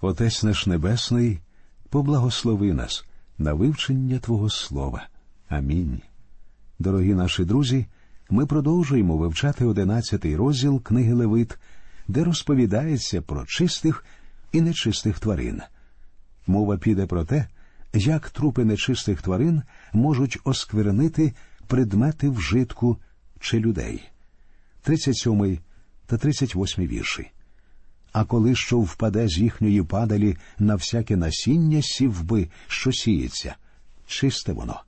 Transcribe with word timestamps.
Отець 0.00 0.42
наш 0.42 0.66
Небесний, 0.66 1.40
поблагослови 1.88 2.72
нас 2.72 3.04
на 3.38 3.52
вивчення 3.52 4.18
Твого 4.18 4.50
Слова. 4.50 5.08
Амінь. 5.48 6.00
Дорогі 6.78 7.14
наші 7.14 7.44
друзі, 7.44 7.86
ми 8.30 8.46
продовжуємо 8.46 9.16
вивчати 9.16 9.64
одинадцятий 9.64 10.36
розділ 10.36 10.82
книги 10.82 11.14
Левит, 11.14 11.58
де 12.08 12.24
розповідається 12.24 13.22
про 13.22 13.44
чистих 13.46 14.04
і 14.52 14.60
нечистих 14.60 15.18
тварин. 15.18 15.62
Мова 16.46 16.78
піде 16.78 17.06
про 17.06 17.24
те, 17.24 17.46
як 17.94 18.30
трупи 18.30 18.64
нечистих 18.64 19.22
тварин 19.22 19.62
можуть 19.92 20.38
осквернити 20.44 21.32
предмети 21.66 22.28
вжитку 22.28 22.96
чи 23.40 23.58
людей. 23.58 24.02
37 24.82 25.58
та 26.06 26.16
38 26.16 26.86
вірші. 26.86 27.30
А 28.12 28.24
коли 28.24 28.54
що 28.54 28.78
впаде 28.78 29.28
з 29.28 29.38
їхньої 29.38 29.82
падалі 29.82 30.36
на 30.58 30.74
всяке 30.74 31.16
насіння 31.16 31.82
сівби, 31.82 32.48
що 32.66 32.92
сіється, 32.92 33.56
чисте 34.06 34.52
воно. 34.52 34.80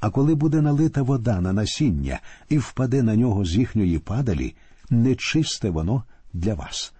А 0.00 0.10
коли 0.10 0.34
буде 0.34 0.60
налита 0.60 1.02
вода 1.02 1.40
на 1.40 1.52
насіння 1.52 2.20
і 2.48 2.58
впаде 2.58 3.02
на 3.02 3.16
нього 3.16 3.44
з 3.44 3.56
їхньої 3.56 3.98
падалі, 3.98 4.54
нечисте 4.90 5.70
воно 5.70 6.04
для 6.32 6.54
вас. 6.54 6.92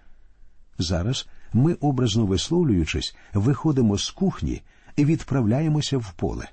Зараз 0.77 1.27
ми, 1.53 1.73
образно 1.73 2.25
висловлюючись, 2.25 3.15
виходимо 3.33 3.97
з 3.97 4.09
кухні 4.09 4.61
і 4.95 5.05
відправляємося 5.05 5.97
в 5.97 6.13
поле. 6.13 6.49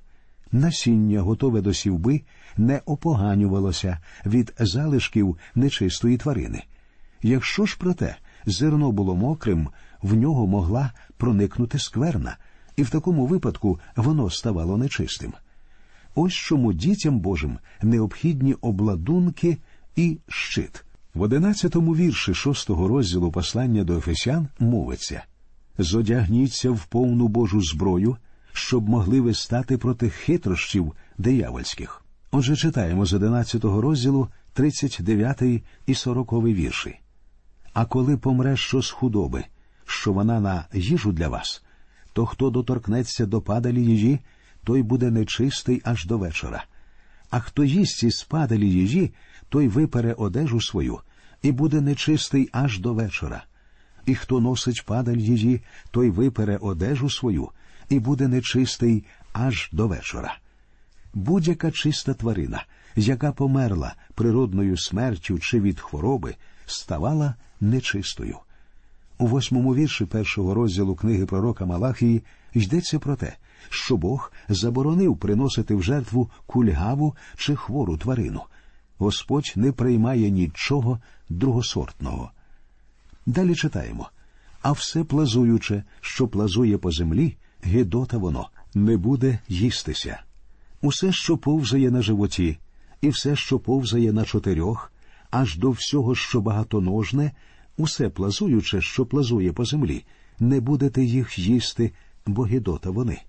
Насіння, 0.53 1.21
готове 1.21 1.61
до 1.61 1.75
сівби, 1.75 2.23
не 2.57 2.81
опоганювалося 2.87 3.99
від 4.27 4.55
залишків 4.59 5.39
нечистої 5.55 6.17
тварини. 6.17 6.65
Якщо 7.23 7.67
ж 7.67 7.77
проте 7.81 8.17
зерно 8.47 8.93
було 8.93 9.17
мокрим, 9.17 9.69
в 10.03 10.15
нього 10.15 10.47
могла 10.47 10.93
проникнути 11.17 11.79
скверна, 11.79 12.37
і 12.77 12.83
в 12.83 12.91
такому 12.91 13.27
випадку 13.27 13.81
воно 13.97 14.31
ставало 14.31 14.77
нечистим. 14.77 15.33
Ось 16.15 16.33
чому 16.33 16.73
дітям 16.73 17.21
Божим 17.21 17.59
необхідні 17.83 18.55
обладунки 18.55 19.59
і 19.97 20.19
щит. 20.29 20.85
В 21.15 21.23
одинадцятому 21.23 21.97
вірші 21.97 22.35
шостого 22.35 22.89
розділу 22.89 23.31
послання 23.31 23.85
до 23.85 23.97
Ефесян 23.97 24.49
мовиться 24.59 25.23
Зодягніться 25.79 26.71
в 26.71 26.87
повну 26.87 27.29
Божу 27.29 27.63
зброю, 27.63 28.17
щоб 28.53 28.89
могли 28.89 29.21
ви 29.21 29.35
стати 29.35 29.79
проти 29.79 30.11
хитрощів 30.11 30.93
диявольських. 31.19 32.05
Отже, 32.31 32.57
читаємо 32.57 33.07
з 33.07 33.13
одинадцятого 33.13 33.81
розділу 33.81 34.29
39 34.53 35.43
і 35.87 35.95
40 35.95 36.33
вірші. 36.33 36.99
А 37.73 37.85
коли 37.85 38.17
помре 38.17 38.57
що 38.57 38.83
з 38.83 38.91
худоби, 38.91 39.45
що 39.87 40.13
вона 40.13 40.41
на 40.41 40.65
їжу 40.73 41.13
для 41.13 41.29
вас, 41.29 41.63
то 42.13 42.27
хто 42.27 42.51
доторкнеться 42.51 43.27
до 43.27 43.41
падалі 43.41 43.85
їжі, 43.85 44.21
той 44.65 44.83
буде 44.83 45.11
нечистий 45.11 45.83
аж 45.85 46.07
до 46.07 46.19
вечора. 46.19 46.65
А 47.31 47.41
хто 47.41 47.65
їсть 47.65 48.03
із 48.03 48.23
падалі 48.23 48.71
їжі, 48.71 49.13
той 49.49 49.69
випере 49.69 50.13
одежу 50.13 50.61
свою 50.61 51.01
і 51.43 51.53
буде 51.53 51.81
нечистий 51.81 52.49
аж 52.53 52.81
до 52.81 52.95
вечора. 52.95 53.45
І 54.07 54.15
хто 54.15 54.41
носить 54.41 54.85
падаль 54.87 55.17
їжі, 55.17 55.61
той 55.91 56.11
випере 56.11 56.57
одежу 56.57 57.11
свою 57.11 57.49
і 57.89 58.01
буде 58.01 58.29
нечистий 58.29 59.05
аж 59.33 59.69
до 59.73 59.89
вечора. 59.89 60.39
Будь-яка 61.15 61.71
чиста 61.71 62.15
тварина, 62.15 62.65
яка 62.97 63.33
померла 63.33 63.95
природною 64.15 64.77
смертю 64.77 65.39
чи 65.39 65.61
від 65.61 65.81
хвороби, 65.81 66.37
ставала 66.71 67.35
нечистою. 67.61 68.39
У 69.19 69.27
восьмому 69.27 69.75
вірші 69.75 70.05
першого 70.05 70.55
розділу 70.55 70.95
книги 70.95 71.27
пророка 71.27 71.67
Малахії 71.67 72.23
йдеться 72.55 72.99
про 72.99 73.17
те, 73.17 73.37
що 73.69 73.97
Бог 73.97 74.33
заборонив 74.49 75.17
приносити 75.17 75.75
в 75.75 75.83
жертву 75.83 76.31
кульгаву 76.47 77.17
чи 77.37 77.57
хвору 77.57 77.97
тварину. 77.97 78.43
Господь 78.99 79.53
не 79.57 79.73
приймає 79.73 80.31
нічого 80.31 81.01
другосортного. 81.29 82.31
Далі 83.27 83.55
читаємо 83.55 84.11
а 84.63 84.73
все 84.73 85.05
плазуюче, 85.05 85.85
що 86.01 86.29
плазує 86.29 86.79
по 86.79 86.93
землі, 86.93 87.37
гидота 87.63 88.19
воно 88.19 88.49
не 88.75 88.97
буде 88.97 89.39
їстися. 89.49 90.23
Усе, 90.83 91.13
що 91.13 91.39
повзає 91.39 91.91
на 91.91 92.03
животі, 92.03 92.59
і 93.01 93.09
все, 93.09 93.37
що 93.37 93.59
повзає 93.59 94.13
на 94.13 94.25
чотирьох, 94.25 94.93
аж 95.31 95.57
до 95.57 95.71
всього, 95.71 96.15
що 96.15 96.41
багатоножне, 96.41 97.33
усе 97.77 98.09
плазуюче, 98.09 98.81
що 98.81 99.07
плазує 99.07 99.53
по 99.53 99.65
землі, 99.65 100.05
не 100.41 100.61
будете 100.61 101.05
їх 101.05 101.39
їсти, 101.39 101.93
бо 102.27 102.43
гидота 102.43 102.91
вони. 102.91 103.21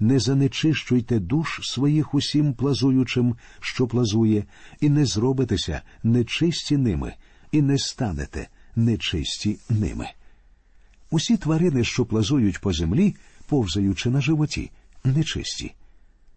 Не 0.00 0.18
занечищуйте 0.18 1.18
душ 1.18 1.60
своїх 1.62 2.14
усім 2.14 2.54
плазуючим, 2.54 3.36
що 3.60 3.86
плазує, 3.86 4.44
і 4.80 4.88
не 4.88 5.06
зробитеся 5.06 5.82
нечисті 6.02 6.76
ними, 6.76 7.14
і 7.52 7.62
не 7.62 7.78
станете 7.78 8.48
нечисті 8.76 9.58
ними. 9.68 10.08
Усі 11.10 11.36
тварини, 11.36 11.84
що 11.84 12.04
плазують 12.04 12.58
по 12.58 12.72
землі, 12.72 13.16
повзаючи 13.46 14.10
на 14.10 14.20
животі, 14.20 14.70
нечисті. 15.04 15.74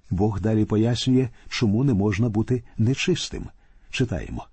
Бог 0.09 0.41
далі 0.41 0.65
пояснює, 0.65 1.29
чому 1.49 1.83
не 1.83 1.93
можна 1.93 2.29
бути 2.29 2.63
нечистим. 2.77 3.45
Читаємо 3.91 4.47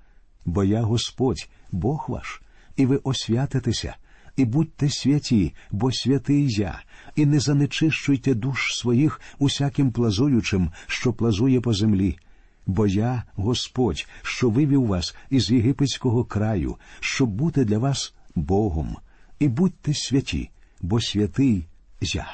бо 0.45 0.65
я 0.65 0.83
Господь, 0.83 1.49
Бог 1.73 2.05
ваш, 2.09 2.43
і 2.77 2.87
ви 2.87 2.97
освятитеся, 2.97 3.97
і 4.37 4.45
будьте 4.45 4.91
святі, 4.91 5.55
бо 5.71 5.93
святий 5.93 6.47
я, 6.49 6.83
і 7.17 7.27
не 7.27 7.41
занечищуйте 7.41 8.35
душ 8.35 8.75
своїх 8.75 9.21
усяким 9.39 9.93
плазуючим, 9.93 10.71
що 10.87 11.13
плазує 11.13 11.61
по 11.61 11.75
землі. 11.75 12.19
Бо 12.67 12.87
я 12.87 13.23
Господь, 13.35 14.07
що 14.23 14.51
вивів 14.51 14.87
вас 14.87 15.17
із 15.31 15.51
єгипетського 15.51 16.25
краю, 16.25 16.77
щоб 17.01 17.31
бути 17.31 17.65
для 17.65 17.79
вас 17.79 18.15
Богом, 18.35 18.97
і 19.39 19.49
будьте 19.49 19.95
святі, 19.95 20.51
бо 20.81 21.01
святий 21.01 21.67
я. 22.01 22.27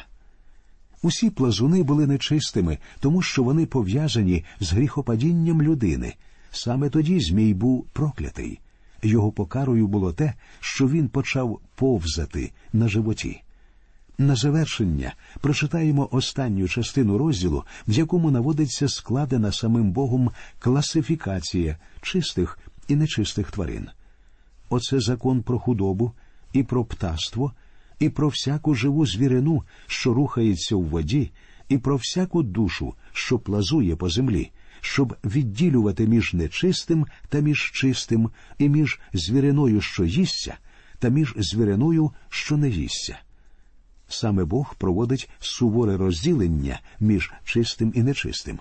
Усі 1.02 1.30
плазуни 1.30 1.82
були 1.82 2.06
нечистими, 2.06 2.78
тому 3.00 3.22
що 3.22 3.42
вони 3.42 3.66
пов'язані 3.66 4.44
з 4.60 4.72
гріхопадінням 4.72 5.62
людини. 5.62 6.14
Саме 6.58 6.90
тоді 6.90 7.20
Змій 7.20 7.54
був 7.54 7.86
проклятий. 7.92 8.60
Його 9.02 9.32
покарою 9.32 9.86
було 9.86 10.12
те, 10.12 10.34
що 10.60 10.88
він 10.88 11.08
почав 11.08 11.60
повзати 11.74 12.52
на 12.72 12.88
животі. 12.88 13.42
На 14.18 14.36
завершення 14.36 15.14
прочитаємо 15.40 16.08
останню 16.12 16.68
частину 16.68 17.18
розділу, 17.18 17.64
в 17.88 17.92
якому 17.92 18.30
наводиться 18.30 18.88
складена 18.88 19.52
самим 19.52 19.92
Богом 19.92 20.30
класифікація 20.58 21.76
чистих 22.02 22.58
і 22.88 22.96
нечистих 22.96 23.50
тварин. 23.50 23.88
Оце 24.68 25.00
закон 25.00 25.42
про 25.42 25.58
худобу 25.58 26.12
і 26.52 26.62
про 26.62 26.84
птаство, 26.84 27.52
і 27.98 28.08
про 28.08 28.28
всяку 28.28 28.74
живу 28.74 29.06
звірину, 29.06 29.62
що 29.86 30.14
рухається 30.14 30.76
у 30.76 30.82
воді, 30.82 31.30
і 31.68 31.78
про 31.78 31.96
всяку 31.96 32.42
душу, 32.42 32.94
що 33.12 33.38
плазує 33.38 33.96
по 33.96 34.10
землі, 34.10 34.50
щоб 34.80 35.16
відділювати 35.24 36.06
між 36.06 36.34
нечистим 36.34 37.06
та 37.28 37.40
між 37.40 37.72
чистим, 37.74 38.30
і 38.58 38.68
між 38.68 39.00
звіриною, 39.12 39.80
що 39.80 40.04
їсться, 40.04 40.56
та 40.98 41.08
між 41.08 41.34
звіриною, 41.36 42.10
що 42.28 42.56
не 42.56 42.68
їсться. 42.68 43.18
Саме 44.08 44.44
Бог 44.44 44.74
проводить 44.74 45.30
суворе 45.40 45.96
розділення 45.96 46.80
між 47.00 47.32
чистим 47.44 47.92
і 47.94 48.02
нечистим. 48.02 48.58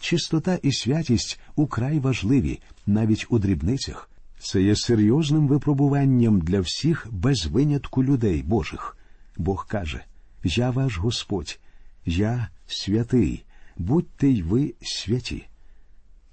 Чистота 0.00 0.58
і 0.62 0.72
святість 0.72 1.40
украй 1.56 1.98
важливі, 1.98 2.60
навіть 2.86 3.26
у 3.28 3.38
дрібницях. 3.38 4.10
Це 4.38 4.62
є 4.62 4.76
серйозним 4.76 5.48
випробуванням 5.48 6.40
для 6.40 6.60
всіх 6.60 7.06
без 7.10 7.46
винятку 7.46 8.04
людей 8.04 8.42
Божих. 8.42 8.96
Бог 9.36 9.66
каже: 9.66 10.04
Я 10.44 10.70
ваш 10.70 10.98
Господь, 10.98 11.60
я 12.04 12.48
святий, 12.66 13.44
будьте 13.76 14.28
й 14.28 14.42
ви 14.42 14.74
святі. 14.82 15.46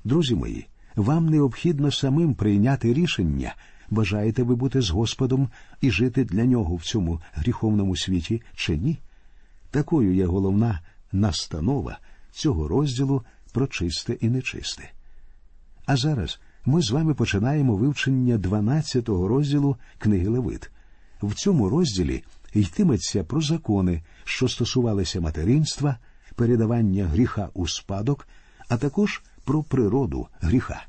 Друзі 0.04 0.36
мої, 0.36 0.68
вам 0.96 1.30
необхідно 1.30 1.92
самим 1.92 2.34
прийняти 2.34 2.94
рішення, 2.94 3.56
бажаєте 3.90 4.44
ви 4.44 4.56
бути 4.56 4.82
з 4.82 4.90
Господом 4.90 5.50
і 5.82 5.92
жити 5.92 6.24
для 6.24 6.46
нього 6.46 6.76
в 6.76 6.84
цьому 6.84 7.22
гріховному 7.34 7.96
світі 7.96 8.42
чи 8.56 8.78
ні? 8.78 9.00
Такою 9.72 10.16
є 10.16 10.26
головна 10.26 10.80
настанова 11.12 12.00
цього 12.32 12.68
розділу 12.68 13.24
про 13.54 13.68
чисте 13.68 14.14
і 14.14 14.30
нечисте. 14.30 14.92
А 15.86 15.98
зараз 15.98 16.40
ми 16.66 16.82
з 16.82 16.92
вами 16.92 17.14
починаємо 17.14 17.76
вивчення 17.76 18.38
12-го 18.38 19.28
розділу 19.28 19.78
книги 19.98 20.28
Левит. 20.28 20.72
В 21.22 21.34
цьому 21.34 21.70
розділі 21.70 22.24
йтиметься 22.54 23.24
про 23.24 23.42
закони, 23.42 24.04
що 24.24 24.48
стосувалися 24.48 25.22
материнства, 25.22 25.98
передавання 26.36 27.06
гріха 27.06 27.50
у 27.54 27.68
спадок, 27.68 28.28
а 28.70 28.78
також 28.78 29.22
про 29.44 29.64
природу 29.64 30.28
гріха. 30.42 30.86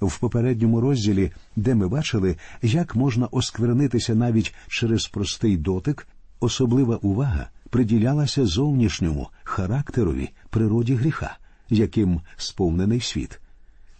В 0.00 0.18
попередньому 0.18 0.80
розділі, 0.80 1.32
де 1.56 1.74
ми 1.74 1.88
бачили, 1.88 2.36
як 2.62 2.96
можна 2.96 3.26
осквернитися 3.26 4.14
навіть 4.14 4.54
через 4.68 5.06
простий 5.06 5.56
дотик, 5.56 6.06
особлива 6.40 6.96
увага 6.96 7.48
приділялася 7.70 8.46
зовнішньому 8.46 9.28
характерові 9.44 10.30
природі 10.50 10.94
гріха, 10.94 11.36
яким 11.68 12.20
сповнений 12.36 13.00
світ. 13.00 13.40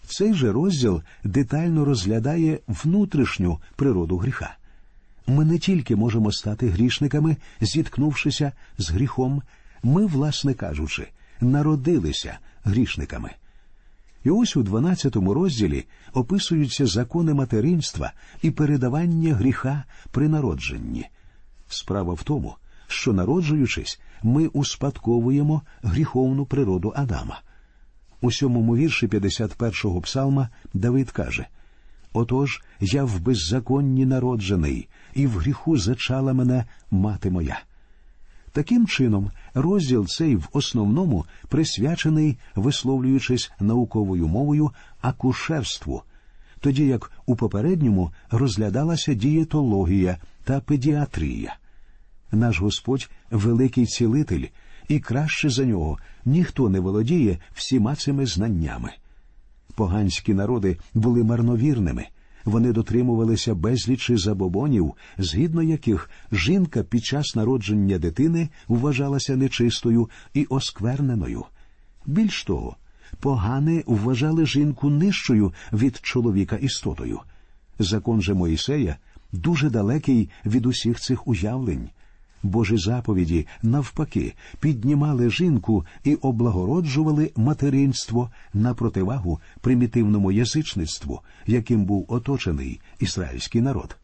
Цей 0.06 0.34
же 0.34 0.52
розділ 0.52 1.02
детально 1.24 1.84
розглядає 1.84 2.58
внутрішню 2.68 3.58
природу 3.76 4.16
гріха. 4.16 4.56
Ми 5.26 5.44
не 5.44 5.58
тільки 5.58 5.96
можемо 5.96 6.32
стати 6.32 6.68
грішниками, 6.68 7.36
зіткнувшися 7.60 8.52
з 8.78 8.90
гріхом, 8.90 9.42
ми, 9.82 10.06
власне 10.06 10.54
кажучи, 10.54 11.08
народилися 11.40 12.38
грішниками. 12.64 13.30
І 14.24 14.30
ось 14.30 14.56
у 14.56 14.62
12 14.62 15.16
розділі 15.16 15.86
описуються 16.12 16.86
закони 16.86 17.34
материнства 17.34 18.12
і 18.42 18.50
передавання 18.50 19.34
гріха 19.34 19.84
при 20.10 20.28
народженні. 20.28 21.06
Справа 21.68 22.14
в 22.14 22.22
тому, 22.22 22.54
що, 22.86 23.12
народжуючись, 23.12 24.00
ми 24.22 24.46
успадковуємо 24.46 25.62
гріховну 25.82 26.46
природу 26.46 26.92
Адама. 26.96 27.40
У 28.20 28.32
сьомому 28.32 28.76
вірші 28.76 29.06
51-го 29.06 30.00
псалма 30.00 30.48
Давид 30.74 31.10
каже 31.10 31.46
Отож 32.12 32.62
я 32.80 33.04
в 33.04 33.20
беззаконні 33.20 34.06
народжений, 34.06 34.88
і 35.14 35.26
в 35.26 35.38
гріху 35.38 35.78
зачала 35.78 36.32
мене 36.32 36.64
мати 36.90 37.30
моя. 37.30 37.60
Таким 38.52 38.86
чином, 38.86 39.30
розділ 39.54 40.06
цей 40.06 40.36
в 40.36 40.48
основному 40.52 41.24
присвячений, 41.48 42.38
висловлюючись 42.54 43.52
науковою 43.60 44.28
мовою, 44.28 44.70
акушерству, 45.00 46.02
тоді 46.60 46.86
як 46.86 47.12
у 47.26 47.36
попередньому 47.36 48.12
розглядалася 48.30 49.14
дієтологія 49.14 50.18
та 50.44 50.60
педіатрія. 50.60 51.56
Наш 52.32 52.60
Господь 52.60 53.10
великий 53.30 53.86
цілитель, 53.86 54.46
і 54.88 55.00
краще 55.00 55.50
за 55.50 55.64
нього 55.64 55.98
ніхто 56.24 56.68
не 56.68 56.80
володіє 56.80 57.38
всіма 57.54 57.96
цими 57.96 58.26
знаннями. 58.26 58.92
Поганські 59.74 60.34
народи 60.34 60.76
були 60.94 61.24
марновірними. 61.24 62.06
Вони 62.44 62.72
дотримувалися 62.72 63.54
безлічі 63.54 64.16
забобонів, 64.16 64.94
згідно 65.18 65.62
яких 65.62 66.10
жінка 66.32 66.82
під 66.82 67.04
час 67.04 67.36
народження 67.36 67.98
дитини 67.98 68.48
вважалася 68.68 69.36
нечистою 69.36 70.10
і 70.34 70.44
оскверненою. 70.44 71.44
Більш 72.06 72.44
того, 72.44 72.76
погани 73.20 73.84
вважали 73.86 74.46
жінку 74.46 74.90
нижчою 74.90 75.52
від 75.72 76.00
чоловіка 76.02 76.56
істотою. 76.56 77.20
Закон 77.78 78.22
же 78.22 78.34
Моїсея 78.34 78.96
дуже 79.32 79.70
далекий 79.70 80.30
від 80.46 80.66
усіх 80.66 81.00
цих 81.00 81.28
уявлень. 81.28 81.88
Божі 82.42 82.76
заповіді, 82.76 83.46
навпаки, 83.62 84.34
піднімали 84.60 85.30
жінку 85.30 85.86
і 86.04 86.14
облагороджували 86.14 87.30
материнство 87.36 88.30
на 88.54 88.74
противагу 88.74 89.40
примітивному 89.60 90.32
язичництву, 90.32 91.20
яким 91.46 91.84
був 91.84 92.06
оточений 92.08 92.80
ізраїльський 93.00 93.60
народ. 93.60 93.96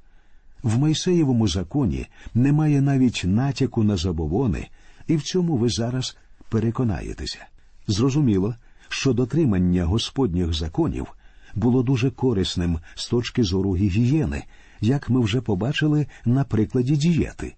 В 0.63 0.79
Майсеєвому 0.79 1.49
законі 1.49 2.07
немає 2.35 2.81
навіть 2.81 3.23
натяку 3.27 3.85
на 3.85 3.97
забобони, 3.97 4.69
і 5.07 5.17
в 5.17 5.23
цьому 5.23 5.57
ви 5.57 5.69
зараз 5.69 6.17
переконаєтеся. 6.49 7.47
Зрозуміло, 7.87 8.55
що 8.89 9.13
дотримання 9.13 9.85
господніх 9.85 10.55
законів 10.55 11.07
було 11.55 11.83
дуже 11.83 12.11
корисним 12.11 12.79
з 12.95 13.09
точки 13.09 13.45
зору 13.45 13.77
гігієни, 13.77 14.45
як 14.81 15.11
ми 15.11 15.21
вже 15.21 15.41
побачили 15.41 16.07
на 16.25 16.45
прикладі 16.45 16.97
дієти. 16.97 17.55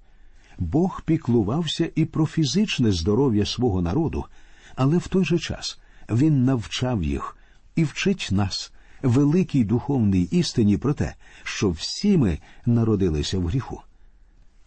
Бог 0.58 1.02
піклувався 1.04 1.90
і 1.94 2.04
про 2.04 2.26
фізичне 2.26 2.92
здоров'я 2.92 3.46
свого 3.46 3.82
народу, 3.82 4.24
але 4.74 4.98
в 4.98 5.08
той 5.08 5.24
же 5.24 5.38
час 5.38 5.80
він 6.10 6.44
навчав 6.44 7.02
їх 7.02 7.36
і 7.76 7.84
вчить 7.84 8.28
нас 8.30 8.72
великій 9.02 9.64
духовній 9.64 10.22
істині 10.22 10.76
про 10.76 10.94
те, 10.94 11.14
що 11.42 11.70
всі 11.70 12.16
ми 12.16 12.38
народилися 12.66 13.38
в 13.38 13.46
гріху. 13.46 13.82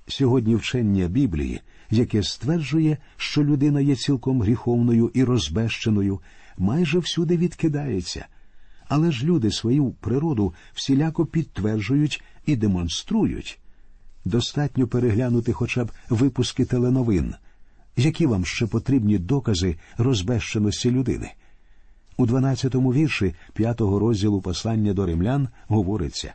Сьогодні 0.07 0.55
вчення 0.55 1.07
Біблії, 1.07 1.61
яке 1.89 2.23
стверджує, 2.23 2.97
що 3.17 3.43
людина 3.43 3.81
є 3.81 3.95
цілком 3.95 4.41
гріховною 4.41 5.11
і 5.13 5.23
розбещеною, 5.23 6.19
майже 6.57 6.99
всюди 6.99 7.37
відкидається. 7.37 8.25
Але 8.87 9.11
ж 9.11 9.25
люди 9.25 9.51
свою 9.51 9.91
природу 9.91 10.53
всіляко 10.73 11.25
підтверджують 11.25 12.23
і 12.45 12.55
демонструють. 12.55 13.59
Достатньо 14.25 14.87
переглянути 14.87 15.53
хоча 15.53 15.85
б 15.85 15.91
випуски 16.09 16.65
теленовин, 16.65 17.35
які 17.97 18.25
вам 18.25 18.45
ще 18.45 18.67
потрібні 18.67 19.17
докази 19.17 19.75
розбещеності 19.97 20.91
людини. 20.91 21.31
У 22.17 22.25
12-му 22.25 22.93
вірші 22.93 23.35
п'ятого 23.53 23.99
розділу 23.99 24.41
послання 24.41 24.93
до 24.93 25.05
римлян 25.05 25.49
говориться 25.67 26.33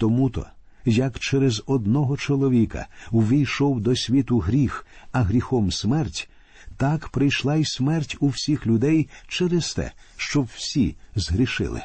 тому 0.00 0.30
то, 0.30 0.46
як 0.84 1.18
через 1.18 1.62
одного 1.66 2.16
чоловіка 2.16 2.86
увійшов 3.10 3.80
до 3.80 3.96
світу 3.96 4.38
гріх, 4.38 4.86
а 5.12 5.22
гріхом 5.22 5.72
смерть, 5.72 6.28
так 6.76 7.08
прийшла 7.08 7.56
й 7.56 7.64
смерть 7.64 8.16
у 8.20 8.28
всіх 8.28 8.66
людей 8.66 9.08
через 9.28 9.74
те, 9.74 9.92
що 10.16 10.42
всі 10.56 10.96
згрішили. 11.14 11.82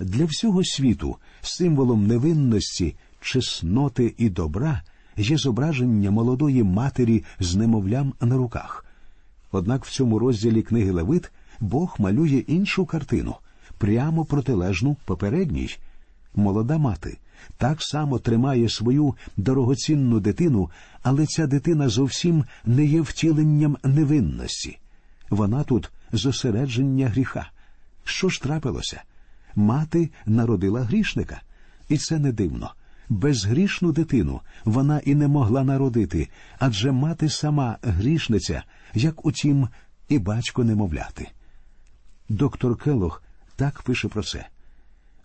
Для 0.00 0.24
всього 0.24 0.64
світу 0.64 1.16
символом 1.42 2.06
невинності 2.06 2.96
чесноти 3.20 4.14
і 4.18 4.30
добра 4.30 4.82
є 5.16 5.36
зображення 5.36 6.10
молодої 6.10 6.62
матері 6.62 7.24
з 7.40 7.56
немовлям 7.56 8.14
на 8.20 8.36
руках. 8.36 8.84
Однак 9.52 9.84
в 9.84 9.90
цьому 9.90 10.18
розділі 10.18 10.62
книги 10.62 10.90
Левит 10.90 11.30
Бог 11.60 11.96
малює 11.98 12.44
іншу 12.46 12.86
картину, 12.86 13.34
прямо 13.78 14.24
протилежну 14.24 14.96
попередній. 15.04 15.76
Молода 16.34 16.78
мати 16.78 17.18
так 17.56 17.82
само 17.82 18.18
тримає 18.18 18.68
свою 18.68 19.14
дорогоцінну 19.36 20.20
дитину, 20.20 20.70
але 21.02 21.26
ця 21.26 21.46
дитина 21.46 21.88
зовсім 21.88 22.44
не 22.64 22.84
є 22.84 23.00
втіленням 23.00 23.76
невинності. 23.84 24.78
Вона 25.30 25.64
тут 25.64 25.90
зосередження 26.12 27.08
гріха. 27.08 27.50
Що 28.04 28.28
ж 28.28 28.42
трапилося? 28.42 29.02
Мати 29.56 30.10
народила 30.26 30.80
грішника, 30.80 31.40
і 31.88 31.98
це 31.98 32.18
не 32.18 32.32
дивно 32.32 32.72
безгрішну 33.08 33.92
дитину 33.92 34.40
вона 34.64 35.00
і 35.04 35.14
не 35.14 35.28
могла 35.28 35.64
народити, 35.64 36.28
адже 36.58 36.92
мати 36.92 37.28
сама 37.28 37.78
грішниця, 37.82 38.62
як 38.94 39.26
утім, 39.26 39.68
і 40.08 40.18
батько 40.18 40.64
немовляти. 40.64 41.28
Доктор 42.28 42.76
Келох 42.76 43.22
так 43.56 43.82
пише 43.82 44.08
про 44.08 44.22
це. 44.22 44.46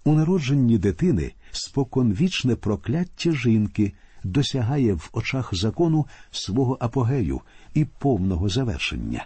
У 0.04 0.14
народженні 0.14 0.78
дитини 0.78 1.32
споконвічне 1.52 2.56
прокляття 2.56 3.32
жінки 3.32 3.94
досягає 4.24 4.94
в 4.94 5.10
очах 5.14 5.50
закону 5.56 6.06
свого 6.32 6.78
апогею 6.80 7.42
і 7.74 7.86
повного 7.86 8.50
завершення, 8.50 9.26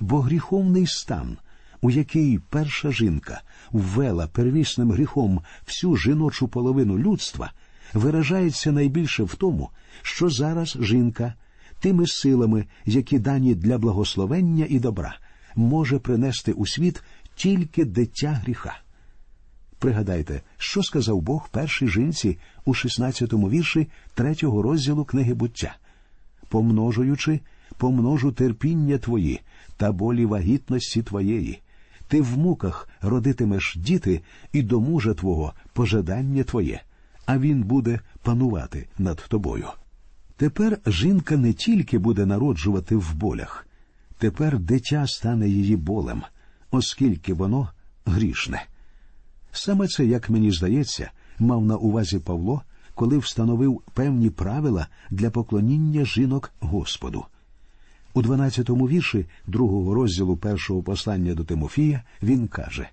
бо 0.00 0.20
гріховний 0.20 0.86
стан, 0.86 1.36
у 1.80 1.90
який 1.90 2.38
перша 2.38 2.92
жінка 2.92 3.42
ввела 3.72 4.26
первісним 4.26 4.92
гріхом 4.92 5.40
всю 5.66 5.96
жіночу 5.96 6.48
половину 6.48 6.98
людства, 6.98 7.52
виражається 7.94 8.72
найбільше 8.72 9.22
в 9.22 9.34
тому, 9.34 9.70
що 10.02 10.28
зараз 10.28 10.78
жінка 10.80 11.34
тими 11.80 12.06
силами, 12.06 12.64
які 12.86 13.18
дані 13.18 13.54
для 13.54 13.78
благословення 13.78 14.66
і 14.68 14.78
добра, 14.78 15.18
може 15.56 15.98
принести 15.98 16.52
у 16.52 16.66
світ 16.66 17.02
тільки 17.34 17.84
дитя 17.84 18.40
гріха. 18.44 18.78
Пригадайте, 19.78 20.42
що 20.58 20.82
сказав 20.82 21.20
Бог 21.20 21.48
першій 21.48 21.88
жінці 21.88 22.38
у 22.64 22.72
16-му 22.72 23.50
вірші 23.50 23.88
третього 24.14 24.62
розділу 24.62 25.04
книги 25.04 25.34
буття. 25.34 25.76
Помножуючи, 26.48 27.40
помножу 27.78 28.32
терпіння 28.32 28.98
твої 28.98 29.40
та 29.76 29.92
болі 29.92 30.26
вагітності 30.26 31.02
твоєї. 31.02 31.60
Ти 32.08 32.20
в 32.20 32.38
муках 32.38 32.88
родитимеш 33.00 33.76
діти, 33.76 34.20
і 34.52 34.62
до 34.62 34.80
мужа 34.80 35.14
твого 35.14 35.54
пожадання 35.72 36.44
твоє 36.44 36.80
а 37.30 37.38
він 37.38 37.62
буде 37.62 38.00
панувати 38.22 38.86
над 38.98 39.24
тобою. 39.28 39.68
Тепер 40.36 40.78
жінка 40.86 41.36
не 41.36 41.52
тільки 41.52 41.98
буде 41.98 42.26
народжувати 42.26 42.96
в 42.96 43.14
болях, 43.14 43.66
тепер 44.18 44.58
дитя 44.58 45.06
стане 45.06 45.48
її 45.48 45.76
болем, 45.76 46.22
оскільки 46.70 47.34
воно 47.34 47.68
грішне. 48.04 48.62
Саме 49.52 49.88
це, 49.88 50.06
як 50.06 50.30
мені 50.30 50.52
здається, 50.52 51.10
мав 51.38 51.64
на 51.64 51.76
увазі 51.76 52.18
Павло, 52.18 52.62
коли 52.94 53.18
встановив 53.18 53.82
певні 53.94 54.30
правила 54.30 54.86
для 55.10 55.30
поклоніння 55.30 56.04
жінок 56.04 56.52
Господу. 56.60 57.24
У 58.14 58.22
12-му 58.22 58.88
вірші 58.88 59.26
другого 59.46 59.94
розділу 59.94 60.36
першого 60.36 60.82
послання 60.82 61.34
до 61.34 61.44
Тимофія 61.44 62.02
він 62.22 62.48
каже: 62.48 62.88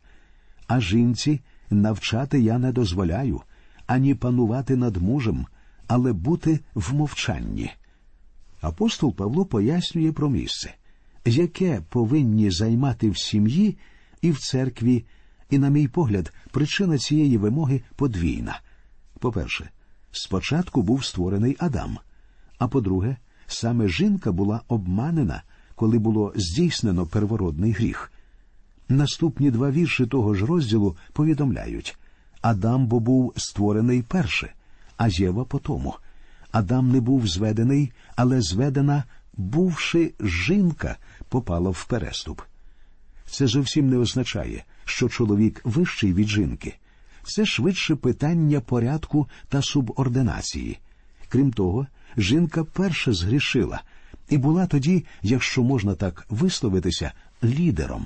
А 0.68 0.82
жінці 0.82 1.42
навчати 1.70 2.42
я 2.42 2.58
не 2.58 2.72
дозволяю, 2.72 3.42
ані 3.88 4.16
панувати 4.16 4.76
над 4.76 4.98
мужем, 4.98 5.46
але 5.88 6.14
бути 6.14 6.60
в 6.76 6.94
мовчанні. 6.94 7.72
Апостол 8.62 9.16
Павло 9.16 9.46
пояснює 9.46 10.12
про 10.12 10.30
місце, 10.30 10.76
яке 11.26 11.82
повинні 11.90 12.52
займати 12.52 13.10
в 13.10 13.18
сім'ї 13.18 13.78
і 14.22 14.32
в 14.32 14.40
церкві, 14.40 15.06
і, 15.50 15.58
на 15.58 15.70
мій 15.70 15.88
погляд, 15.88 16.34
причина 16.52 16.98
цієї 16.98 17.38
вимоги 17.38 17.82
подвійна. 17.96 18.60
По-перше, 19.20 19.70
спочатку 20.12 20.82
був 20.82 21.06
створений 21.06 21.56
Адам, 21.60 21.98
а 22.58 22.68
по-друге, 22.68 23.18
саме 23.48 23.88
жінка 23.88 24.32
була 24.32 24.62
обманена, 24.68 25.44
коли 25.76 26.00
було 26.00 26.34
здійснено 26.36 27.06
первородний 27.06 27.72
гріх. 27.72 28.12
Наступні 28.90 29.52
два 29.52 29.72
вірші 29.72 30.06
того 30.06 30.34
ж 30.34 30.46
розділу 30.46 30.98
повідомляють 31.14 31.98
Адам 32.42 32.88
бо 32.88 33.00
був 33.00 33.34
створений 33.38 34.02
перше, 34.02 34.54
а 34.98 35.08
Єва 35.08 35.46
по 35.46 35.60
тому. 35.60 35.96
Адам 36.52 36.92
не 36.92 37.00
був 37.00 37.28
зведений, 37.28 37.92
але 38.16 38.42
зведена, 38.42 39.04
бувши 39.34 40.14
жінка, 40.20 40.98
попала 41.30 41.70
в 41.70 41.86
переступ. 41.86 42.42
Це 43.30 43.48
зовсім 43.48 43.90
не 43.90 43.98
означає, 43.98 44.64
що 44.86 45.10
чоловік 45.10 45.62
вищий 45.64 46.14
від 46.14 46.28
жінки. 46.28 46.76
Це 47.24 47.46
швидше 47.46 47.96
питання 47.96 48.60
порядку 48.60 49.28
та 49.50 49.62
субординації. 49.62 50.80
Крім 51.30 51.52
того, 51.52 51.88
жінка 52.18 52.64
перша 52.64 53.14
згрішила 53.14 53.82
і 54.30 54.38
була 54.38 54.68
тоді, 54.68 55.06
якщо 55.22 55.64
можна 55.64 55.96
так 55.96 56.26
висловитися, 56.30 57.12
лідером. 57.44 58.06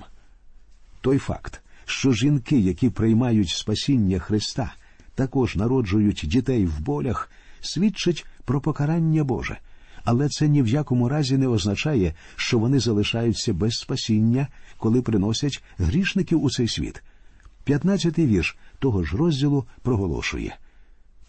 Той 1.01 1.17
факт, 1.17 1.61
що 1.91 2.13
жінки, 2.13 2.60
які 2.60 2.89
приймають 2.89 3.50
спасіння 3.50 4.19
Христа, 4.19 4.74
також 5.15 5.55
народжують 5.55 6.21
дітей 6.24 6.65
в 6.65 6.79
болях, 6.79 7.31
свідчить 7.62 8.25
про 8.45 8.62
покарання 8.62 9.24
Боже, 9.24 9.57
але 10.03 10.29
це 10.29 10.48
ні 10.48 10.62
в 10.62 10.67
якому 10.67 11.10
разі 11.10 11.38
не 11.38 11.48
означає, 11.48 12.13
що 12.36 12.60
вони 12.60 12.79
залишаються 12.79 13.53
без 13.53 13.74
спасіння, 13.74 14.48
коли 14.77 15.01
приносять 15.01 15.63
грішників 15.77 16.43
у 16.43 16.50
цей 16.50 16.67
світ. 16.67 17.03
П'ятнадцятий 17.63 18.27
вірш 18.27 18.57
того 18.79 19.03
ж 19.03 19.17
розділу 19.17 19.65
проголошує 19.81 20.57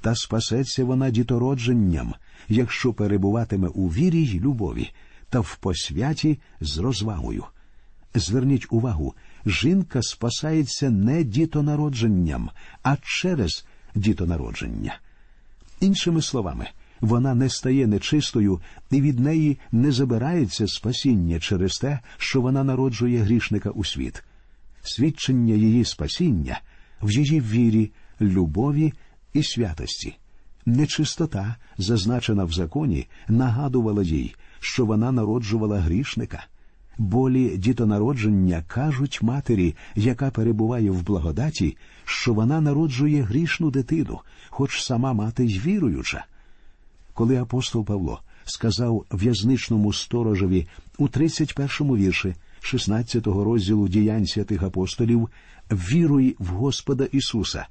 та 0.00 0.14
спасеться 0.14 0.84
вона 0.84 1.10
дітородженням, 1.10 2.14
якщо 2.48 2.92
перебуватиме 2.92 3.68
у 3.68 3.88
вірі 3.88 4.22
й 4.22 4.40
любові 4.40 4.90
та 5.30 5.40
в 5.40 5.56
посвяті 5.56 6.38
з 6.60 6.78
розвагою. 6.78 7.44
Зверніть 8.14 8.66
увагу, 8.70 9.14
жінка 9.46 10.02
спасається 10.02 10.90
не 10.90 11.24
дітонародженням, 11.24 12.50
а 12.82 12.96
через 13.02 13.66
дітонародження. 13.94 14.98
Іншими 15.80 16.22
словами, 16.22 16.66
вона 17.00 17.34
не 17.34 17.48
стає 17.48 17.86
нечистою 17.86 18.60
і 18.90 19.00
від 19.00 19.20
неї 19.20 19.58
не 19.72 19.92
забирається 19.92 20.66
спасіння 20.66 21.40
через 21.40 21.78
те, 21.78 21.98
що 22.18 22.40
вона 22.40 22.64
народжує 22.64 23.22
грішника 23.22 23.70
у 23.70 23.84
світ. 23.84 24.24
Свідчення 24.82 25.54
її 25.54 25.84
спасіння 25.84 26.60
в 27.02 27.10
її 27.10 27.40
вірі, 27.40 27.90
любові 28.20 28.92
і 29.32 29.42
святості. 29.42 30.16
Нечистота, 30.66 31.56
зазначена 31.78 32.44
в 32.44 32.52
законі, 32.52 33.08
нагадувала 33.28 34.02
їй, 34.02 34.34
що 34.60 34.86
вона 34.86 35.12
народжувала 35.12 35.80
грішника. 35.80 36.44
Болі 36.98 37.56
дітонародження 37.56 38.64
кажуть 38.66 39.22
матері, 39.22 39.74
яка 39.94 40.30
перебуває 40.30 40.90
в 40.90 41.02
благодаті, 41.02 41.76
що 42.04 42.34
вона 42.34 42.60
народжує 42.60 43.22
грішну 43.22 43.70
дитину, 43.70 44.20
хоч 44.50 44.82
сама 44.82 45.12
мати 45.12 45.44
й 45.44 45.58
віруюча. 45.58 46.24
Коли 47.14 47.36
апостол 47.36 47.84
Павло 47.84 48.20
сказав 48.44 49.04
в'язничному 49.10 49.92
сторожеві 49.92 50.66
у 50.98 51.08
31-му 51.08 51.96
вірші 51.96 52.34
16-го 52.62 53.44
розділу 53.44 53.88
діянь 53.88 54.26
святих 54.26 54.62
апостолів 54.62 55.28
Віруй 55.70 56.36
в 56.38 56.46
Господа 56.46 57.04
Ісуса, 57.04 57.66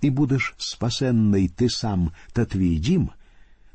і 0.00 0.10
будеш 0.10 0.54
спасенний 0.56 1.48
ти 1.48 1.70
сам 1.70 2.10
та 2.32 2.44
твій 2.44 2.78
дім, 2.78 3.08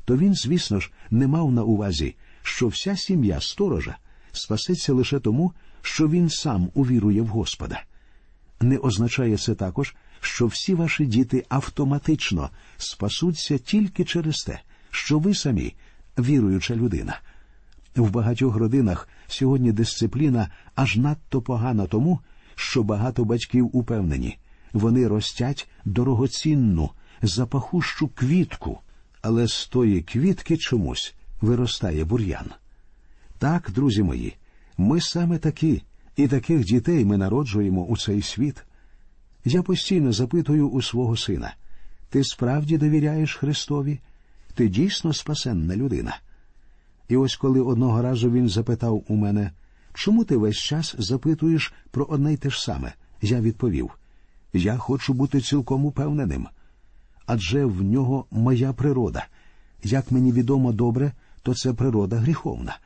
то 0.04 0.16
він, 0.16 0.34
звісно 0.34 0.80
ж, 0.80 0.90
не 1.10 1.26
мав 1.26 1.52
на 1.52 1.62
увазі, 1.62 2.14
що 2.42 2.68
вся 2.68 2.96
сім'я 2.96 3.40
сторожа 3.40 3.96
спасеться 4.36 4.92
лише 4.92 5.20
тому, 5.20 5.52
що 5.82 6.08
він 6.08 6.30
сам 6.30 6.70
увірує 6.74 7.22
в 7.22 7.26
Господа. 7.26 7.82
Не 8.60 8.78
означає 8.78 9.38
це 9.38 9.54
також, 9.54 9.94
що 10.20 10.46
всі 10.46 10.74
ваші 10.74 11.06
діти 11.06 11.44
автоматично 11.48 12.50
спасуться 12.76 13.58
тільки 13.58 14.04
через 14.04 14.42
те, 14.42 14.60
що 14.90 15.18
ви 15.18 15.34
самі 15.34 15.74
віруюча 16.18 16.76
людина. 16.76 17.20
В 17.96 18.10
багатьох 18.10 18.56
родинах 18.56 19.08
сьогодні 19.26 19.72
дисципліна 19.72 20.50
аж 20.74 20.96
надто 20.96 21.42
погана 21.42 21.86
тому, 21.86 22.20
що 22.54 22.82
багато 22.82 23.24
батьків 23.24 23.70
упевнені, 23.72 24.38
вони 24.72 25.08
ростять 25.08 25.68
дорогоцінну, 25.84 26.90
запахущу 27.22 28.08
квітку, 28.08 28.78
але 29.22 29.48
з 29.48 29.66
тої 29.66 30.02
квітки 30.02 30.56
чомусь 30.56 31.14
виростає 31.40 32.04
бур'ян. 32.04 32.46
Так, 33.38 33.70
друзі 33.74 34.02
мої, 34.02 34.36
ми 34.78 35.00
саме 35.00 35.38
такі, 35.38 35.82
і 36.16 36.28
таких 36.28 36.64
дітей 36.64 37.04
ми 37.04 37.16
народжуємо 37.16 37.84
у 37.84 37.96
цей 37.96 38.22
світ. 38.22 38.64
Я 39.44 39.62
постійно 39.62 40.12
запитую 40.12 40.68
у 40.68 40.82
свого 40.82 41.16
сина 41.16 41.54
ти 42.10 42.24
справді 42.24 42.78
довіряєш 42.78 43.34
Христові? 43.34 43.98
Ти 44.54 44.68
дійсно 44.68 45.12
спасенна 45.12 45.76
людина? 45.76 46.18
І 47.08 47.16
ось 47.16 47.36
коли 47.36 47.60
одного 47.60 48.02
разу 48.02 48.30
він 48.30 48.48
запитав 48.48 49.04
у 49.08 49.16
мене, 49.16 49.50
чому 49.94 50.24
ти 50.24 50.36
весь 50.36 50.56
час 50.56 50.94
запитуєш 50.98 51.72
про 51.90 52.04
одне 52.04 52.32
й 52.32 52.36
те 52.36 52.50
ж 52.50 52.62
саме, 52.62 52.92
я 53.22 53.40
відповів 53.40 53.90
я 54.52 54.76
хочу 54.76 55.14
бути 55.14 55.40
цілком 55.40 55.84
упевненим. 55.84 56.46
Адже 57.26 57.64
в 57.64 57.82
нього 57.82 58.24
моя 58.30 58.72
природа. 58.72 59.26
Як 59.82 60.12
мені 60.12 60.32
відомо 60.32 60.72
добре, 60.72 61.12
то 61.42 61.54
це 61.54 61.72
природа 61.72 62.16
гріховна. 62.16 62.78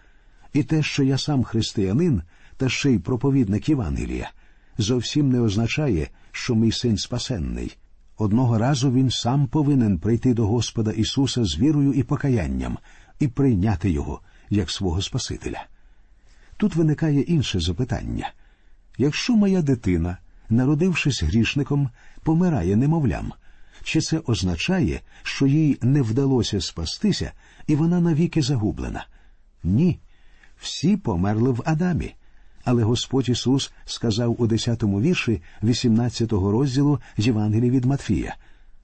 І 0.52 0.62
те, 0.62 0.82
що 0.82 1.02
я 1.02 1.18
сам 1.18 1.44
християнин, 1.44 2.22
та 2.56 2.68
ще 2.68 2.90
й 2.90 2.98
проповідник 2.98 3.68
Євангелія, 3.68 4.30
зовсім 4.78 5.30
не 5.30 5.40
означає, 5.40 6.08
що 6.32 6.54
мій 6.54 6.72
син 6.72 6.96
спасенний. 6.96 7.76
Одного 8.18 8.58
разу 8.58 8.92
він 8.92 9.10
сам 9.10 9.46
повинен 9.46 9.98
прийти 9.98 10.34
до 10.34 10.46
Господа 10.46 10.90
Ісуса 10.90 11.44
з 11.44 11.58
вірою 11.58 11.92
і 11.92 12.02
покаянням 12.02 12.78
і 13.18 13.28
прийняти 13.28 13.90
Його 13.90 14.20
як 14.50 14.70
свого 14.70 15.02
Спасителя. 15.02 15.66
Тут 16.56 16.74
виникає 16.74 17.20
інше 17.20 17.60
запитання 17.60 18.32
якщо 19.00 19.36
моя 19.36 19.62
дитина, 19.62 20.16
народившись 20.50 21.22
грішником, 21.22 21.90
помирає 22.22 22.76
немовлям, 22.76 23.32
чи 23.82 24.00
це 24.00 24.18
означає, 24.26 25.00
що 25.22 25.46
їй 25.46 25.78
не 25.82 26.02
вдалося 26.02 26.60
спастися, 26.60 27.32
і 27.66 27.76
вона 27.76 28.00
навіки 28.00 28.42
загублена? 28.42 29.06
Ні. 29.64 30.00
Всі 30.60 30.96
померли 30.96 31.50
в 31.50 31.62
Адамі. 31.64 32.14
Але 32.64 32.82
Господь 32.82 33.28
Ісус 33.28 33.72
сказав 33.84 34.42
у 34.42 34.46
10-му 34.46 35.00
вірші 35.00 35.42
18-го 35.62 36.50
розділу 36.50 37.00
Євангелії 37.16 37.70
від 37.70 37.84
Матфія 37.84 38.36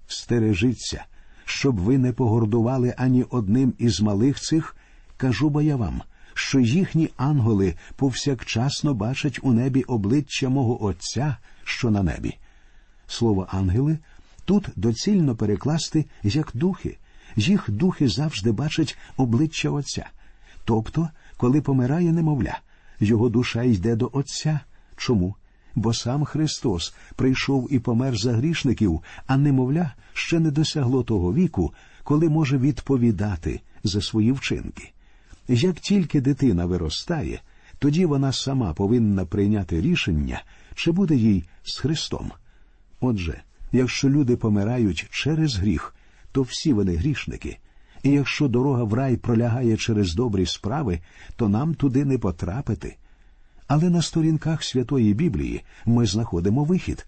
Стережіться, 0.06 1.04
щоб 1.44 1.76
ви 1.76 1.98
не 1.98 2.12
погордували 2.12 2.94
ані 2.98 3.24
одним 3.30 3.74
із 3.78 4.00
малих 4.00 4.40
цих, 4.40 4.76
кажу 5.16 5.50
бо 5.50 5.62
я 5.62 5.76
вам, 5.76 6.02
що 6.34 6.60
їхні 6.60 7.10
ангели 7.16 7.74
повсякчасно 7.96 8.94
бачать 8.94 9.38
у 9.42 9.52
небі 9.52 9.82
обличчя 9.82 10.48
мого 10.48 10.84
Отця, 10.84 11.36
що 11.64 11.90
на 11.90 12.02
небі. 12.02 12.36
Слово 13.06 13.46
ангели 13.50 13.98
тут 14.44 14.68
доцільно 14.76 15.36
перекласти 15.36 16.04
як 16.22 16.50
духи, 16.54 16.98
їх 17.36 17.70
духи 17.70 18.08
завжди 18.08 18.52
бачать 18.52 18.98
обличчя 19.16 19.70
Отця. 19.70 20.06
Тобто, 20.64 21.08
коли 21.36 21.60
помирає 21.60 22.12
немовля, 22.12 22.58
його 23.00 23.28
душа 23.28 23.62
йде 23.62 23.96
до 23.96 24.10
Отця. 24.12 24.60
Чому? 24.96 25.34
Бо 25.74 25.94
сам 25.94 26.24
Христос 26.24 26.94
прийшов 27.16 27.68
і 27.70 27.78
помер 27.78 28.16
за 28.16 28.32
грішників, 28.32 29.02
а 29.26 29.36
немовля 29.36 29.92
ще 30.12 30.40
не 30.40 30.50
досягло 30.50 31.02
того 31.02 31.34
віку, 31.34 31.74
коли 32.04 32.28
може 32.28 32.58
відповідати 32.58 33.60
за 33.84 34.00
свої 34.00 34.32
вчинки. 34.32 34.92
Як 35.48 35.80
тільки 35.80 36.20
дитина 36.20 36.66
виростає, 36.66 37.40
тоді 37.78 38.06
вона 38.06 38.32
сама 38.32 38.72
повинна 38.72 39.24
прийняти 39.24 39.80
рішення, 39.80 40.42
чи 40.74 40.92
буде 40.92 41.14
їй 41.14 41.44
з 41.62 41.78
Христом. 41.78 42.32
Отже, 43.00 43.42
якщо 43.72 44.08
люди 44.08 44.36
помирають 44.36 45.06
через 45.10 45.56
гріх, 45.56 45.94
то 46.32 46.42
всі 46.42 46.72
вони 46.72 46.96
грішники. 46.96 47.58
І 48.06 48.10
якщо 48.10 48.48
дорога 48.48 48.84
в 48.84 48.94
рай 48.94 49.16
пролягає 49.16 49.76
через 49.76 50.14
добрі 50.14 50.46
справи, 50.46 51.00
то 51.36 51.48
нам 51.48 51.74
туди 51.74 52.04
не 52.04 52.18
потрапити. 52.18 52.96
Але 53.66 53.90
на 53.90 54.02
сторінках 54.02 54.64
Святої 54.64 55.14
Біблії 55.14 55.64
ми 55.86 56.06
знаходимо 56.06 56.64
вихід. 56.64 57.06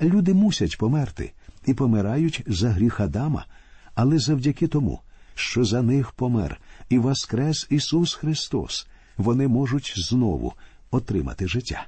Люди 0.00 0.34
мусять 0.34 0.78
померти 0.78 1.32
і 1.66 1.74
помирають 1.74 2.42
за 2.46 2.70
гріх 2.70 3.00
Адама, 3.00 3.46
але 3.94 4.18
завдяки 4.18 4.66
тому, 4.66 5.00
що 5.34 5.64
за 5.64 5.82
них 5.82 6.12
помер 6.12 6.60
і 6.88 6.98
воскрес 6.98 7.66
Ісус 7.70 8.14
Христос, 8.14 8.86
вони 9.16 9.48
можуть 9.48 9.94
знову 9.96 10.52
отримати 10.90 11.48
життя. 11.48 11.86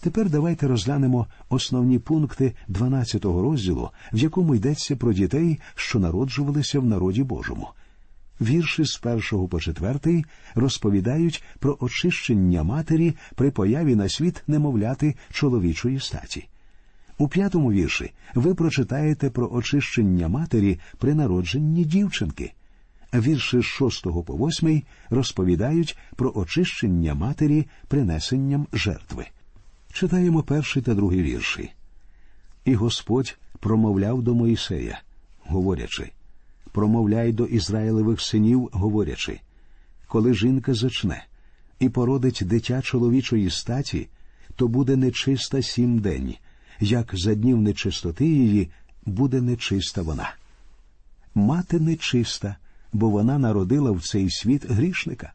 Тепер 0.00 0.30
давайте 0.30 0.68
розглянемо 0.68 1.26
основні 1.48 1.98
пункти 1.98 2.54
12-го 2.68 3.42
розділу, 3.42 3.90
в 4.12 4.18
якому 4.18 4.54
йдеться 4.54 4.96
про 4.96 5.12
дітей, 5.12 5.60
що 5.74 5.98
народжувалися 5.98 6.80
в 6.80 6.86
народі 6.86 7.22
Божому. 7.22 7.68
Вірші 8.40 8.84
з 8.84 8.96
першого 8.96 9.48
по 9.48 9.60
четвертий 9.60 10.24
розповідають 10.54 11.42
про 11.58 11.76
очищення 11.80 12.62
матері 12.62 13.14
при 13.34 13.50
появі 13.50 13.94
на 13.94 14.08
світ 14.08 14.42
немовляти 14.46 15.14
чоловічої 15.32 16.00
статі. 16.00 16.48
У 17.18 17.28
п'ятому 17.28 17.72
вірші 17.72 18.12
ви 18.34 18.54
прочитаєте 18.54 19.30
про 19.30 19.50
очищення 19.52 20.28
матері 20.28 20.78
при 20.98 21.14
народженні 21.14 21.84
дівчинки. 21.84 22.52
Вірші 23.14 23.60
з 23.60 23.64
шостого 23.64 24.22
по 24.22 24.34
восьмий 24.34 24.84
розповідають 25.10 25.98
про 26.16 26.32
очищення 26.34 27.14
матері 27.14 27.66
принесенням 27.88 28.66
жертви. 28.72 29.26
Читаємо 29.96 30.42
перший 30.42 30.82
та 30.82 30.94
другий 30.94 31.22
вірші. 31.22 31.70
І 32.64 32.74
Господь 32.74 33.38
промовляв 33.60 34.22
до 34.22 34.34
Моїсея, 34.34 35.00
говорячи 35.44 36.10
промовляй 36.72 37.32
до 37.32 37.44
Ізраїлевих 37.44 38.20
синів, 38.20 38.68
говорячи 38.72 39.40
коли 40.08 40.34
жінка 40.34 40.74
зачне 40.74 41.26
і 41.78 41.88
породить 41.88 42.42
дитя 42.44 42.82
чоловічої 42.82 43.50
статі, 43.50 44.08
то 44.56 44.68
буде 44.68 44.96
нечиста 44.96 45.62
сім 45.62 45.98
день, 45.98 46.34
як 46.80 47.10
за 47.12 47.34
днів 47.34 47.60
нечистоти 47.60 48.26
її 48.26 48.70
буде 49.06 49.40
нечиста 49.40 50.02
вона. 50.02 50.34
Мати 51.34 51.80
нечиста, 51.80 52.56
бо 52.92 53.10
вона 53.10 53.38
народила 53.38 53.90
в 53.90 54.02
цей 54.02 54.30
світ 54.30 54.70
грішника. 54.70 55.32